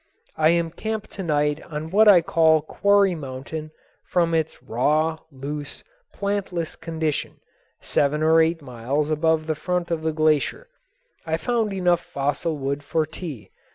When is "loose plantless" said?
5.31-6.75